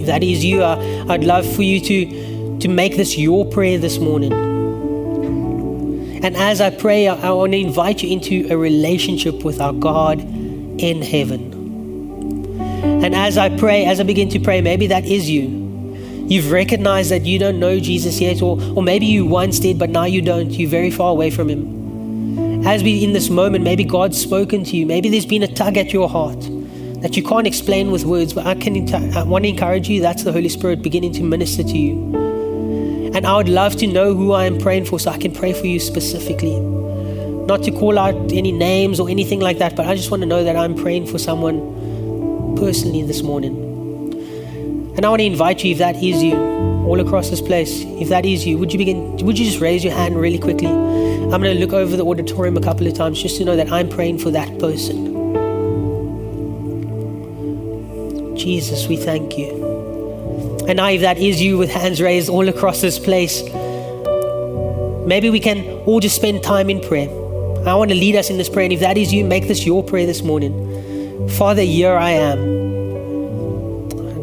[0.00, 3.98] If that is you, I'd love for you to to make this your prayer this
[3.98, 4.32] morning.
[4.32, 10.18] And as I pray, I, want to invite you into a relationship with our God
[10.78, 11.54] in heaven.
[13.04, 15.58] And as I pray, as I begin to pray, maybe that is you.
[16.28, 19.88] You've recognized that you don't know Jesus yet, or, or maybe you once did, but
[19.90, 20.50] now you don't.
[20.50, 22.66] You're very far away from Him.
[22.66, 24.84] As we in this moment, maybe God's spoken to you.
[24.84, 26.40] Maybe there's been a tug at your heart
[27.00, 30.00] that you can't explain with words, but I can I want to encourage you.
[30.00, 32.14] That's the Holy Spirit beginning to minister to you.
[33.14, 35.52] And I would love to know who I am praying for so I can pray
[35.52, 36.56] for you specifically.
[37.48, 40.26] Not to call out any names or anything like that, but I just want to
[40.26, 43.56] know that I'm praying for someone personally this morning.
[44.98, 48.10] And I want to invite you, if that is you, all across this place, if
[48.10, 50.66] that is you, would you begin, would you just raise your hand really quickly?
[50.68, 53.72] I'm going to look over the auditorium a couple of times just to know that
[53.72, 55.06] I'm praying for that person.
[58.36, 59.48] Jesus, we thank you.
[60.68, 63.42] And now, if that is you with hands raised all across this place,
[65.06, 67.08] maybe we can all just spend time in prayer.
[67.68, 68.64] I want to lead us in this prayer.
[68.64, 71.28] And if that is you, make this your prayer this morning.
[71.30, 72.68] Father, here I am.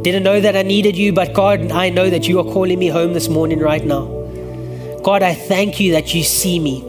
[0.02, 2.88] Didn't know that I needed you, but God, I know that you are calling me
[2.88, 4.06] home this morning right now.
[5.04, 6.82] God, I thank you that you see me.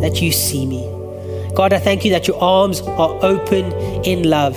[0.00, 0.88] That you see me.
[1.54, 3.72] God, I thank you that your arms are open
[4.04, 4.54] in love,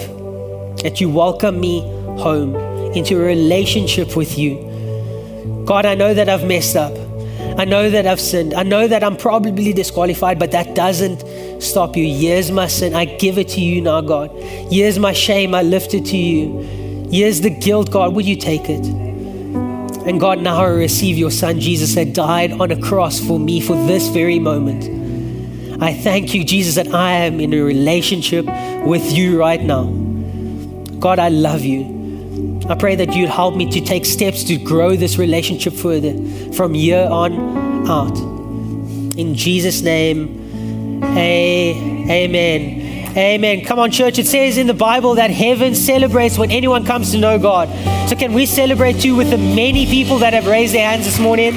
[0.82, 1.82] that you welcome me
[2.20, 2.56] home
[2.94, 5.64] into a relationship with you.
[5.66, 7.05] God, I know that I've messed up.
[7.58, 8.54] I know that I've sinned.
[8.54, 11.24] I know that I'm probably disqualified, but that doesn't
[11.62, 12.06] stop you.
[12.06, 12.94] Here's my sin.
[12.94, 14.32] I give it to you now, God.
[14.70, 15.56] Here's my shame.
[15.56, 17.08] I lift it to you.
[17.10, 18.14] Here's the guilt, God.
[18.14, 18.86] Would you take it?
[20.06, 23.62] And God, now I receive your Son, Jesus, that died on a cross for me
[23.62, 24.84] for this very moment.
[25.82, 28.46] I thank you, Jesus, that I am in a relationship
[28.86, 29.86] with you right now.
[31.00, 31.95] God, I love you.
[32.68, 36.14] I pray that you'd help me to take steps to grow this relationship further
[36.54, 38.18] from year on out.
[39.18, 42.86] In Jesus' name, amen.
[43.18, 43.64] Amen.
[43.64, 44.20] Come on, church.
[44.20, 47.70] It says in the Bible that heaven celebrates when anyone comes to know God.
[48.10, 51.18] So, can we celebrate too with the many people that have raised their hands this
[51.18, 51.54] morning?